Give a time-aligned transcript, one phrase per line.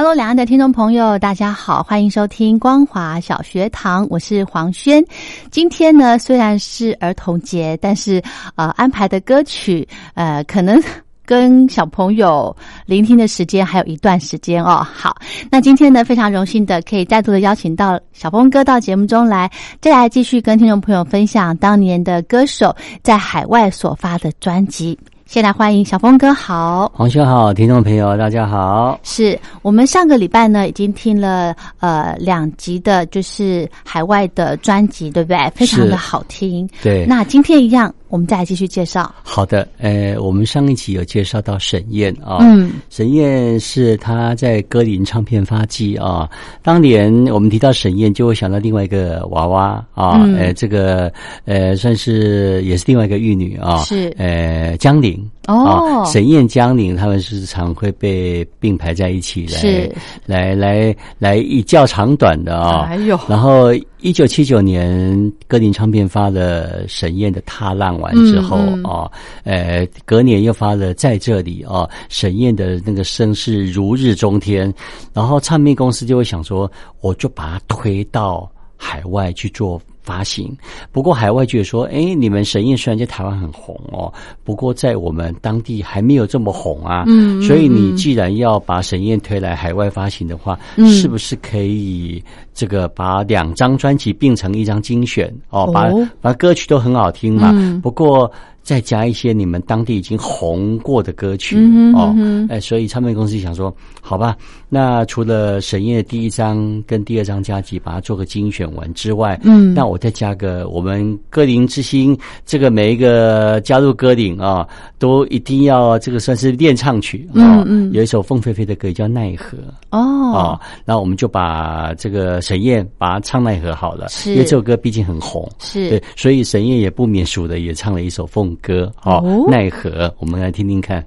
[0.00, 5.04] Hello，两岸的听众朋友，大家好，欢迎收听光华小学堂，我是黄轩。
[5.50, 8.22] 今天呢，虽然是儿童节，但是
[8.54, 10.80] 呃，安排的歌曲呃，可能
[11.26, 12.56] 跟小朋友
[12.86, 14.86] 聆听的时间还有一段时间哦。
[14.88, 15.16] 好，
[15.50, 19.50] 那今天呢，非常荣幸的可以再度的邀请到小峰哥到节目中来，
[19.80, 22.72] 再来继续跟听众朋友分享当年的歌手
[23.02, 24.96] 在海外所发的专辑。
[25.28, 28.98] 先来欢迎小峰哥，好，黄轩好，听众朋友大家好。
[29.02, 35.50] 是我们上个礼拜呢，已经听了呃两集的，就是海外的专辑，对不对？
[35.54, 36.66] 非常的好听。
[36.82, 37.94] 对，那今天一样。
[38.08, 39.14] 我们再来继续介绍。
[39.22, 46.28] 好的，呃，我们上一期有介绍到沈燕啊，嗯，沈燕是她在歌林唱片发迹啊。
[46.62, 51.12] 当年我们提到沈燕，就会想到另外一个娃娃啊，呃，这个
[51.44, 54.12] 呃，算是也是另外一个玉女啊，是。
[54.16, 59.90] 呃江玲哦，沈燕江玲他们是常会被并排在一起来
[60.26, 63.74] 来来来一较长短的啊，哎呦，然后。
[64.00, 69.10] 一九七九年，歌林唱片发了沈燕的《踏浪》完之后啊，
[69.42, 74.72] 呃，隔年又发了《在这里》啊，沈燕的那个声势如日中天，
[75.12, 76.70] 然后唱片公司就会想说，
[77.00, 79.82] 我就把它推到海外去做。
[80.08, 80.56] 发行，
[80.90, 84.10] 不过海外觉得说，哎，你们沈燕虽然在台湾很红哦，
[84.42, 87.04] 不过在我们当地还没有这么红啊。
[87.06, 92.24] 嗯，所以你既然要把沈燕推来海外发行的话，是不是可以
[92.54, 95.70] 这个把两张专辑并成一张精选哦？
[95.70, 95.90] 把
[96.22, 97.52] 把歌曲都很好听嘛。
[97.82, 98.32] 不过。
[98.60, 101.56] 再加一些你们当地已经红过的歌曲
[101.94, 102.14] 哦，
[102.50, 104.36] 哎，所以唱片公司想说，好吧，
[104.68, 114.68] 那除了沈燕的第一张跟第二张加集，把它做个精选完之外，嗯，那我再加个我们歌林之星，这个每一个加入歌林啊，
[114.98, 119.56] 都一定要这个算是练唱曲啊，有一首凤飞飞的歌叫奈何
[119.90, 128.48] 哦，啊，那我们就把这个沈燕把它唱奈何好了，是因为这首歌毕竟很红，是对，所以沈燕也不免俗的也唱了一首凤。
[128.60, 130.12] 歌哦，奈何？
[130.18, 131.04] 我们来听听看。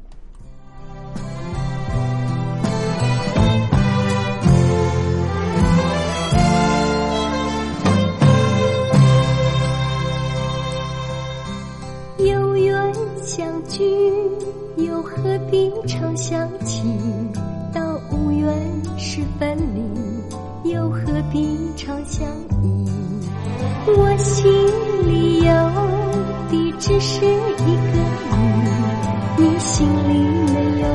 [19.41, 20.99] 分离，又何
[21.33, 22.29] 必长相
[22.61, 22.85] 依？
[23.87, 24.47] 我心
[25.07, 25.51] 里有。
[26.51, 27.97] 的只是一个
[28.29, 30.13] 你，你心里
[30.53, 30.85] 没有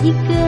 [0.00, 0.47] 一个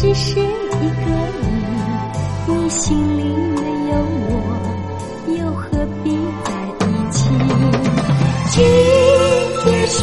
[0.00, 0.46] 只是一个
[2.46, 3.98] 你你心里没有
[4.28, 4.30] 我
[5.36, 5.64] 又何
[6.04, 6.50] 必在
[6.86, 7.18] 一起？
[8.50, 8.56] 今
[9.64, 9.98] 天说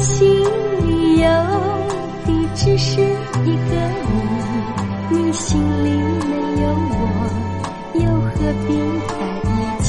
[0.00, 0.28] 心
[0.86, 1.26] 里有
[2.26, 3.74] 的只是一个
[5.10, 5.90] 你，你心里
[6.26, 6.32] 没
[6.62, 6.98] 有我，
[7.94, 8.32] 又何
[8.66, 8.68] 必
[9.06, 9.12] 在
[9.44, 9.48] 一
[9.82, 9.88] 起？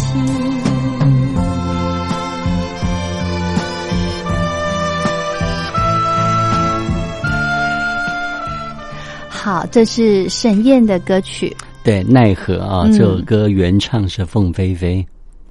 [9.30, 11.56] 好，这是沈燕的歌曲。
[11.84, 15.04] 对，奈何啊，嗯这首歌原唱是凤飞飞。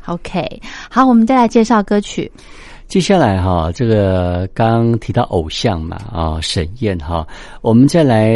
[0.06, 2.30] OK，好，我们再来介绍歌曲。
[2.90, 7.24] 接下来哈，这个刚提到偶像嘛，啊，沈燕哈，
[7.62, 8.34] 我们再来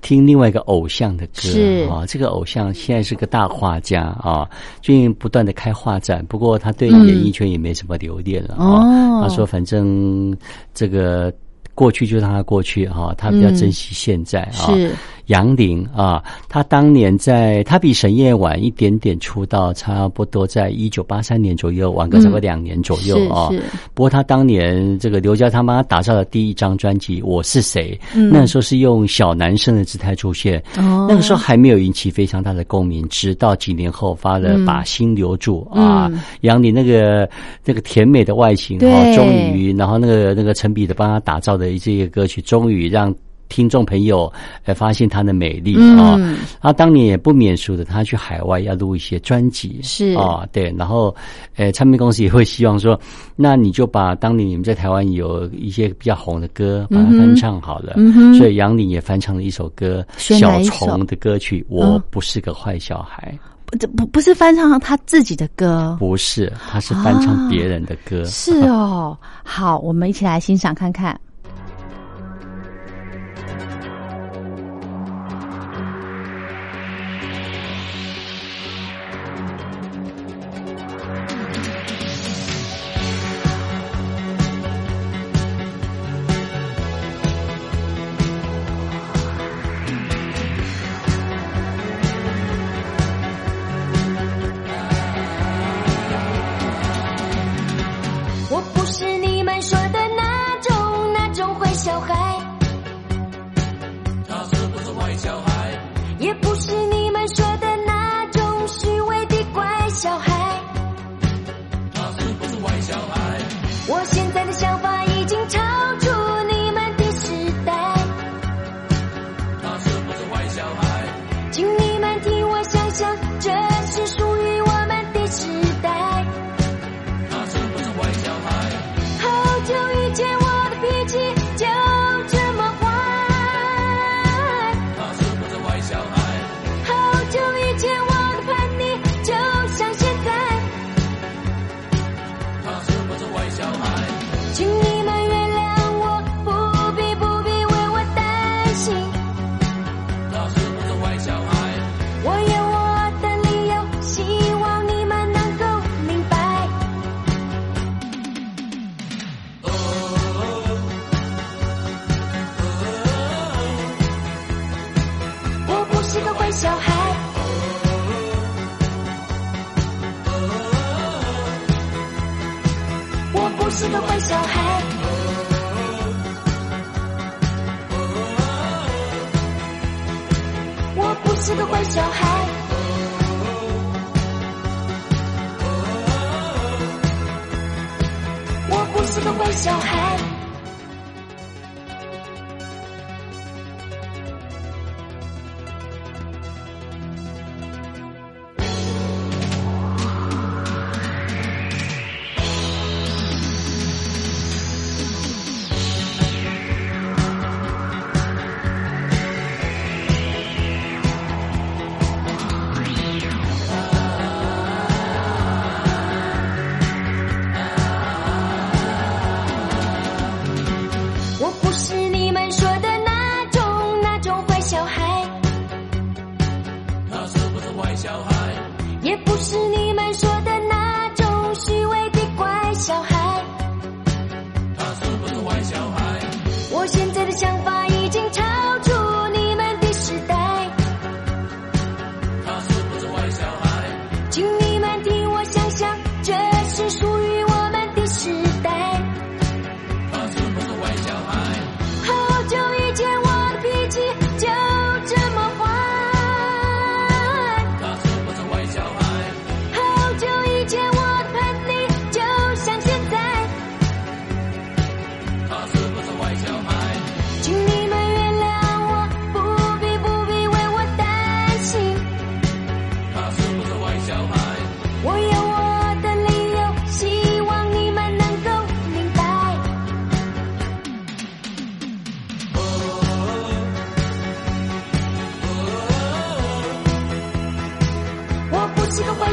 [0.00, 4.48] 听另外一个偶像的歌是啊，这个偶像现在是个大画家啊，
[4.80, 8.64] 最近不断的开画展，不过他对嗯演艺圈也没什么留恋了啊。
[8.64, 10.32] 哦他说，反正
[10.72, 11.34] 这个
[11.74, 14.70] 过去就让他过去哈、他比较珍惜现在啊。
[14.72, 14.92] 是
[15.26, 23.48] 杨林啊，他当年在他比沈燕晚一点点出道，差不多在一九八三年左右，晚个差不多两年左右是啊。
[23.50, 23.62] 是。
[23.94, 28.30] 不过他当年这个刘家他妈打造的第一张专辑《我是谁》，嗯。
[28.30, 31.06] 那时候是用小男生的姿态出现，哦。
[31.08, 37.28] 那个时候还没有引起非常大的共鸣，直到几年后发了《把心留住》啊嗯，杨林那个
[37.64, 38.90] 那个甜美的外形对。
[38.90, 43.14] 哈，终于，然后那个那个陈彼得帮他打造的这些歌曲，终于让。
[43.48, 44.32] 听众朋友，
[44.64, 51.14] 呃，发现她的美丽啊、嗯他当年也不免俗的，他去海外要录一些专辑，是啊、对，然后，
[51.56, 52.98] 呃，唱片公司也会希望说，
[53.36, 57.94] 那你就把当年你们在台湾有一些比较红的歌，把它翻唱好了。
[57.96, 63.32] 嗯哼所以杨林也翻唱了一首歌，小虫的歌曲《我不是个坏小孩》
[63.66, 68.24] 不这不不是翻唱他自己的歌，不是，他是翻唱别人的歌。
[68.24, 69.16] 是哦。
[69.42, 71.18] 好，我们一起来欣赏看看。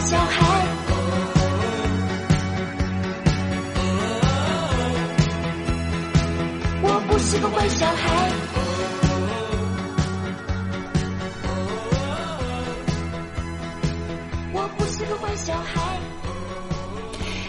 [0.04, 0.68] 小孩。
[6.84, 8.30] 我不是个坏小孩。
[14.54, 16.00] 我不是个坏小孩。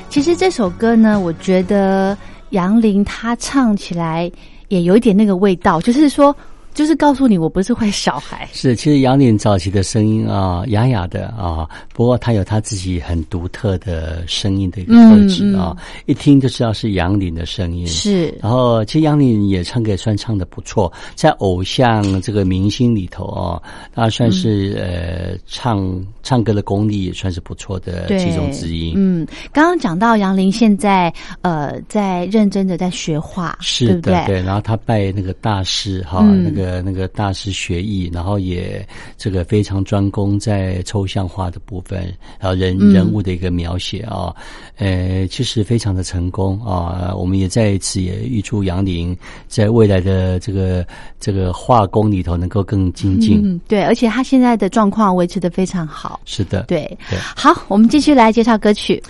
[0.08, 2.16] 其实这首歌呢，我觉得
[2.50, 4.30] 杨林他唱起来
[4.68, 6.36] 也有一点那个味道，就是说，
[6.74, 8.48] 就是告诉你我不是坏小孩。
[8.52, 15.76] 是，其实杨林早期的声音啊，哑哑的啊，不过他有他自己很独特的声音的一个特质啊，
[16.06, 17.86] 一听就知道是杨林的声音。
[17.86, 23.62] 是，然后，其实杨林也唱歌也算唱的不错，在偶像这个明星里头啊，
[23.94, 28.92] 他算是、呃唱唱歌的功力也算是不错的对其中之一。
[28.96, 31.12] 嗯，刚刚讲到杨林现在
[31.42, 34.40] 呃在认真的在学画，是的，对？
[34.42, 42.02] 然后他拜那个大师哈，嗯那个那个大师学艺，然后也这个非常专攻在抽象画的部分，
[42.38, 44.34] 然后人、嗯人物的一个描写啊，
[44.76, 47.12] 呃，其实非常的成功啊。
[47.16, 49.16] 我们也在此也预祝杨林
[49.48, 50.86] 在未来的这个
[51.18, 53.40] 这个画工里头能够更精进。
[53.42, 56.20] 嗯，对，而且他现在的状况维持的非常好。
[56.24, 59.02] 是的，对，对好，我们继续来介绍歌曲。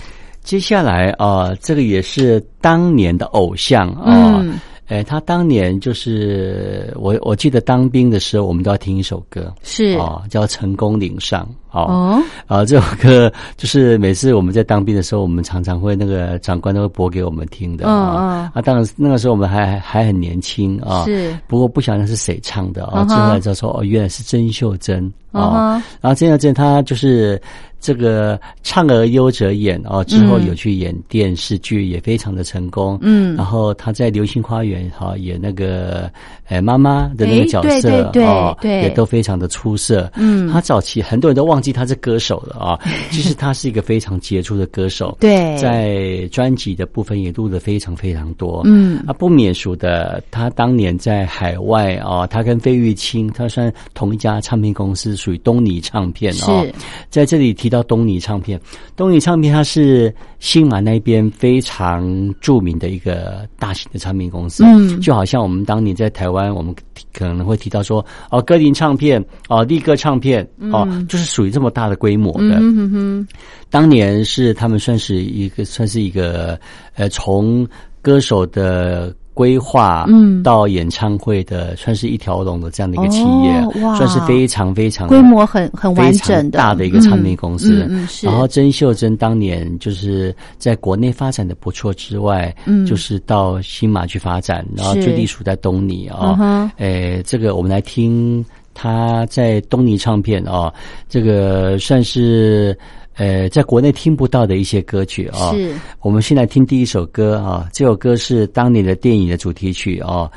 [0.43, 4.41] 接下来啊、这个也是当年的偶像啊。
[4.43, 4.59] 嗯
[4.93, 9.95] 哎，他当年就是我，我记得当兵的时候，我们都要听一首歌，是。
[9.95, 11.83] 哦，叫《成功岭上》哦。
[11.89, 18.51] 哦，啊，这首歌就是每次我们在当兵的时候，我们常常会那个长官都会播给我们听的嗯啊。
[18.55, 23.03] 啊，当然那个时候我们还还很年轻啊，是不过不晓得是谁唱的啊。
[23.03, 25.51] 嗯哼之后才知道说哦，原来是曾秀珍嗯啊。
[25.51, 27.41] 哼然后曾秀珍她就是
[27.81, 32.99] 这个唱而优则演哦，之后嗯有去演电视剧，也非常的成功。
[33.03, 36.11] 嗯然后她在《流星花园》哈演那个
[36.49, 40.11] 呃妈妈的那个角色哦，对也都非常的出色。
[40.17, 42.79] 嗯她早期很多人都忘记他是歌手了啊，
[43.11, 45.17] 其实他是一个非常杰出的歌手。
[45.21, 56.65] 对，在专辑的部分也录的非常非常多，嗯啊，不免俗的，他当年在海外啊，他跟费玉清，他算同一家唱片公司，属于东尼唱片啊。
[57.09, 58.61] 在这里提到东尼唱片，
[58.97, 66.75] 东尼唱片它是新马那边非常著名的一个大型的唱片公司，嗯就好像我们当年在台湾，我们
[67.13, 72.57] 可能会提到说，哦，歌林唱片，哦，力歌唱片，哦，就是属于这么大的规模的。
[72.59, 73.29] 嗯哼哼，
[73.71, 76.59] 当年是他们算是一个算是一个
[76.97, 77.65] 呃，从
[78.01, 80.43] 歌手的规划，嗯。
[80.43, 86.59] 到演唱会的，算是一条龙的这样的一个企业，算是非常非常规模很很完整的。
[86.59, 87.85] 大的一个唱片公司。
[87.85, 92.85] 嗯嗯嗯然后曾秀珍当年就是在国内发展的不错之外，嗯。
[92.85, 95.05] 就是到新马去发展，然后是。
[95.05, 100.73] 就隶属在东尼啊、诶，这个我们来听他在东尼唱片啊、
[101.09, 102.77] 这个算是
[103.15, 110.31] 呃在国内听不到的一些歌曲啊、是我们先来听第一首歌啊，这首歌是当年的电影的主题曲啊，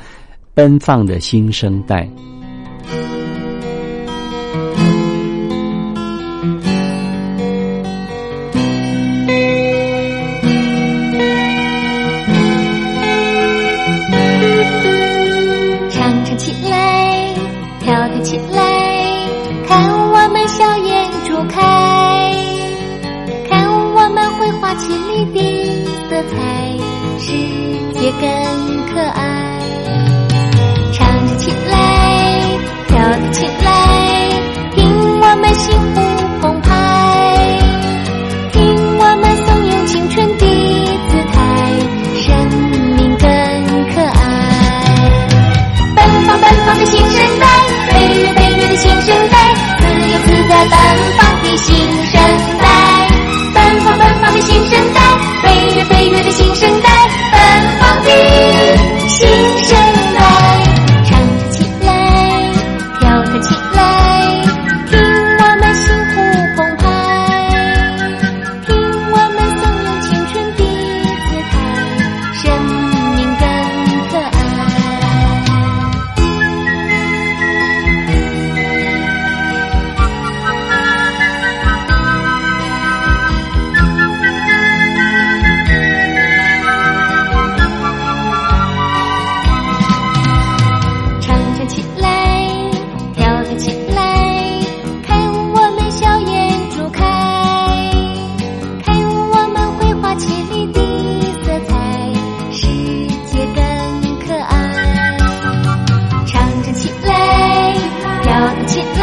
[0.54, 2.08] 奔放的新生代。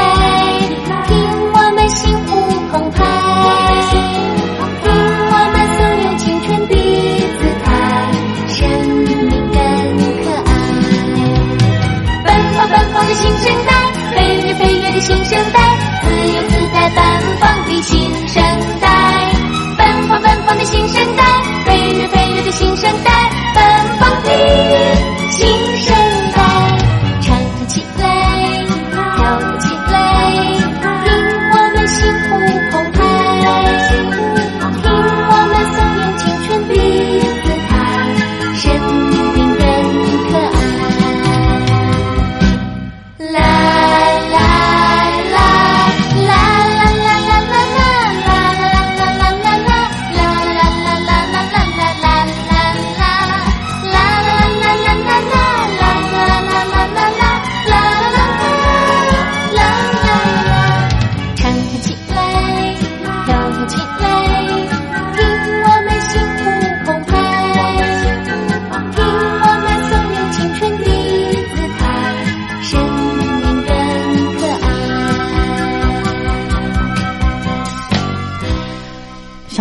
[0.03, 0.32] say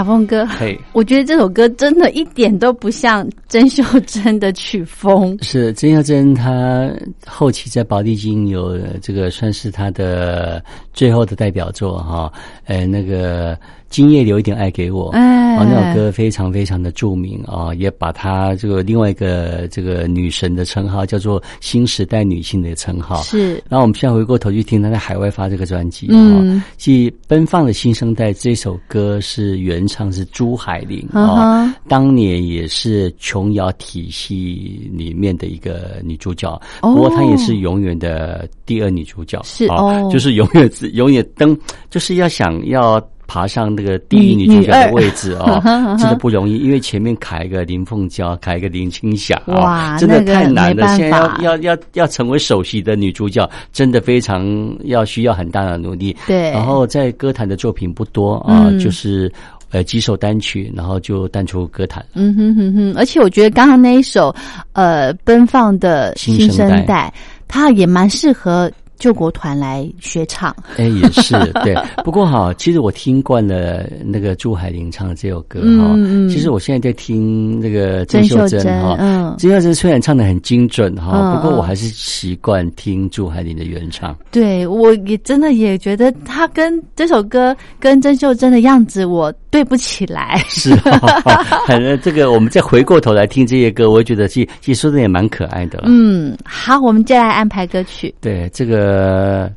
[0.03, 5.39] 小凤哥，嘿，我觉得这首歌真的一点都不像曾秀珍的曲风。
[5.43, 6.91] 是曾秀珍，她
[7.25, 10.61] 后期在宝丽金有这个算是她的
[10.93, 12.33] 最后的代表作哈，
[12.65, 13.57] 呃，那个
[13.93, 15.43] 今夜留一点爱给我，哎。
[15.53, 23.21] 啊，那首歌非常非常的著名啊、也把她这个另外一个这个女神的称号叫做新时代女性的称号。
[23.21, 26.63] 是，然后我们现在回过头去听她在海外发这个专辑啊，嗯。
[26.79, 31.75] 继《奔放的新生代》这首歌是原唱是朱海玲嗯啊、哼。
[31.87, 36.51] 当年也是琼瑶体系里面的一个女主角，
[36.81, 36.95] 哦。
[36.95, 40.09] 不过她也是永远的第二女主角，啊是哦。
[40.11, 41.55] 就是永远是永远登，
[41.91, 42.99] 就是要想要。
[43.33, 50.87] 爬上那个第一女女主角的位置哦呵呵呵， 真的不容易，因为前面卡一个林凤娇，卡一个林青霞啊，哇真的太难了。
[50.99, 54.45] 现在要要要要成为首席的女主角，真的非常
[54.85, 56.15] 要需要很大的努力。
[56.27, 59.33] 对然后在歌坛的作品不多啊，嗯就是
[59.71, 62.05] 呃几首单曲，然后就淡出歌坛。
[62.13, 64.35] 嗯哼哼哼，而且我觉得刚刚那一首
[64.75, 67.15] 呃奔放的新新生代生代，
[67.49, 68.71] 它也蛮适合
[69.03, 70.55] 救国团来学唱。
[70.79, 71.35] 哎，也是
[71.65, 71.75] 对。
[72.05, 78.65] 不过哈，其实我听惯了那个朱海玲唱的这首歌哈，嗯嗯其实我现在在听那个曾秀珍
[78.99, 84.17] 嗯曾秀珍虽然唱的很精准哈，嗯不过我嗯还是习惯听朱海玲的原唱。
[84.31, 90.41] 对，我也真的也觉得他跟这首歌跟曾秀珍的样子，我对不起来。
[90.49, 91.21] 是哈，
[91.67, 95.85] 反正这个我们再回过头来听这些歌，我会觉得其其实说的也蛮可爱的了。
[95.89, 98.15] 嗯，好，我们接下来安排歌曲。
[98.21, 99.51] 对，这个呃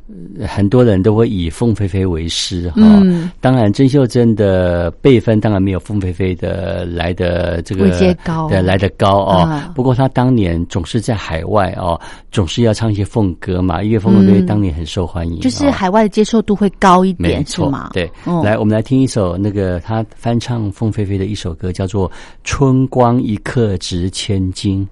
[0.46, 2.76] 很多人都会以凤飞飞为师哈。
[2.76, 7.88] 嗯当然，甄秀珍的辈分当然没有凤飞飞的来的这个
[8.24, 9.44] 高对，来的高哦。
[9.48, 22.08] 嗯不过她当年总是在海外哦，总是要唱一些凤歌嘛，因为凤飞飞嗯当年很受欢迎，就是哦海外的接受度会高一没点，是错吗？，对，嗯来，我们来听一首那个她翻唱凤飞飞的一首歌，叫做
[22.44, 24.82] 《春光一刻值千金》。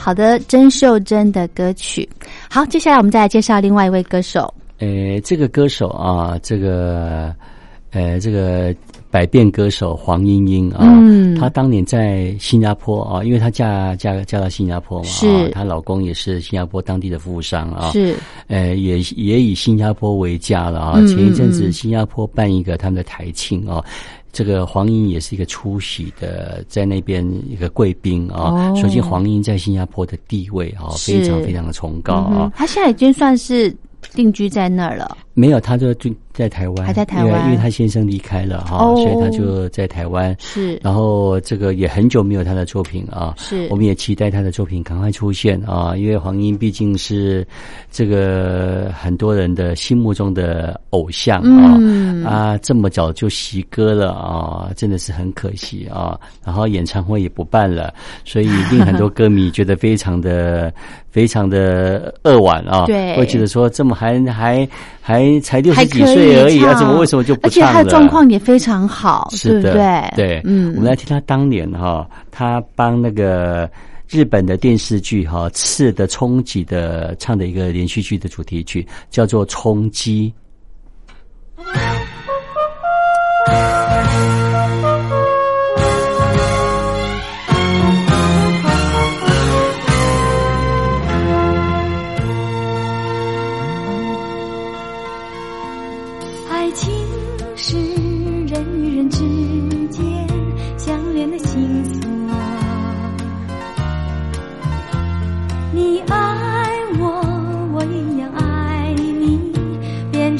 [0.00, 2.08] 好的，甄秀珍的歌曲。
[2.48, 4.52] 好，接下来我们再来介绍另外一位歌手。
[4.78, 7.34] 呃，这个歌手啊，这个
[7.90, 8.74] 呃，这个
[9.10, 18.14] 百变歌手黄莺莺啊，嗯她当年在新加坡啊，因为她嫁嫁嫁到新加坡嘛，是啊她老公也是新加坡当地的服务商啊，是
[18.46, 20.94] 呃，也也以新加坡为家了啊。
[20.96, 23.84] 嗯前一阵子新加坡办一个他们的台庆啊。
[24.32, 32.44] 这个黄英也是一个出席的，在那边一个贵宾啊，哦所见黄英在新加坡的地位啊，非常非常的崇高啊。
[32.44, 33.74] 嗯他现在已经算是
[34.14, 35.16] 定居在那儿了。
[35.34, 37.26] 没有，他就就在台湾，还在台湾。
[37.26, 38.96] 因为因为他先生离开了哈，哦。
[38.96, 40.34] 所以他就在台湾。
[40.38, 40.78] 是。
[40.82, 43.66] 然后这个也很久没有他的作品啊，是。
[43.70, 47.46] 我们也期待他的作品赶快出现啊，因为黄英毕竟是
[47.90, 52.24] 这个很多人的心目中的偶像啊，嗯。
[52.24, 56.18] 啊，这么早就习歌了啊，真的是很可惜啊。
[56.44, 57.92] 然后演唱会也不办了，
[58.24, 60.72] 所以一定很多歌迷觉得非常的
[61.10, 63.16] 非常的扼腕啊， 对。
[63.16, 64.66] 会觉得说这么还还
[65.00, 67.60] 还才六十几还可以岁而已啊，怎么为什么就不而且？
[67.60, 70.12] 他的状况也非常好，是的，对？
[70.16, 73.68] 对，嗯，我们来听他当年哈、他帮那个
[74.08, 80.32] 日本的电视剧哈《刺的冲击》的唱的一个连续剧的主题曲，叫做《冲击》。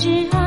[0.01, 0.39] 只爱。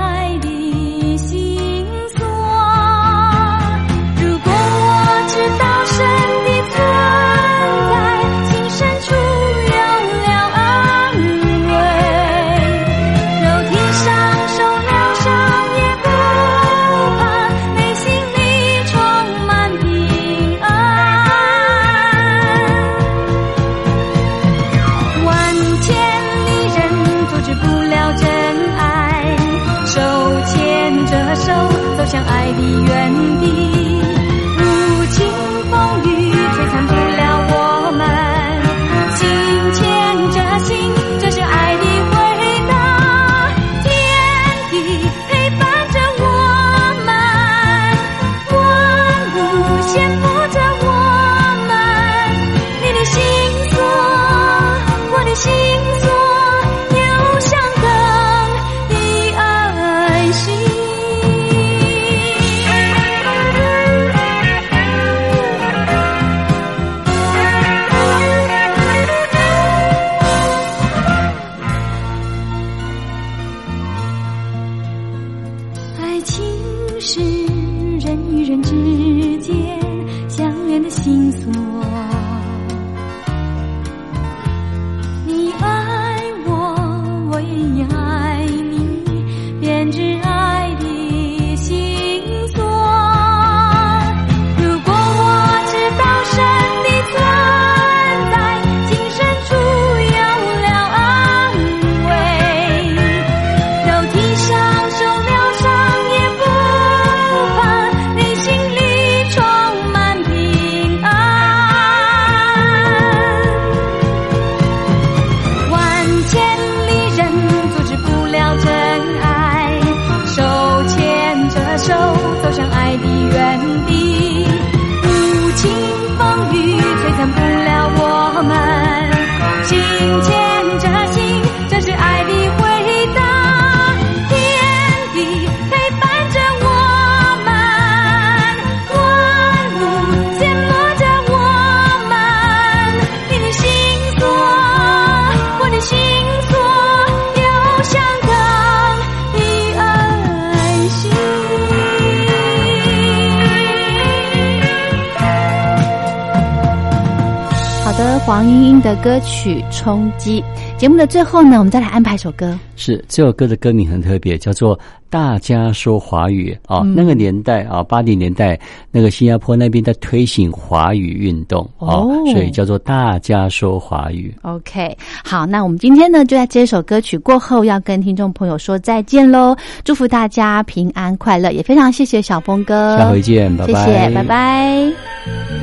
[158.25, 160.41] 黄莺莺的歌曲《冲击》。
[160.79, 162.57] 节目的最后呢，我们再来安排一首歌。
[162.77, 164.77] 是这首歌的歌名很特别，叫做
[165.09, 168.57] 《大家说华语》啊、嗯那个年代啊，八零年代，
[168.91, 174.33] 那个新加坡那边在推行华语运动啊、哦所以叫做《大家说华语》。
[174.49, 179.53] OK，好，那我们今天呢，就在这首歌曲过后，要跟听众朋友说再见喽。
[179.83, 185.62] 祝福大家平安快乐，也非常谢谢小峰哥，下回见，拜拜，谢谢，拜拜。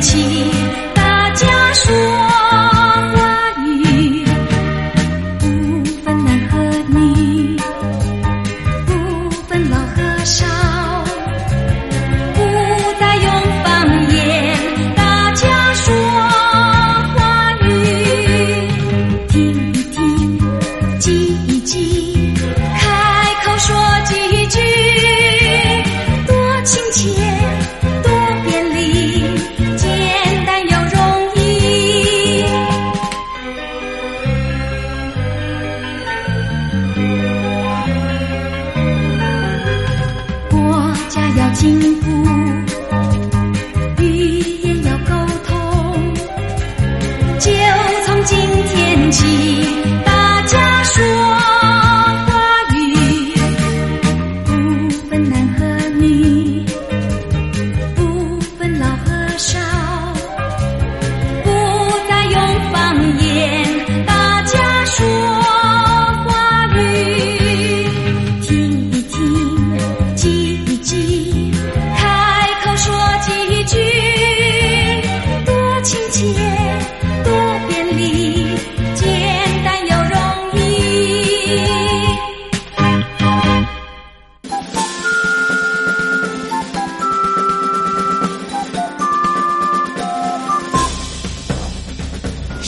[0.00, 0.55] 情，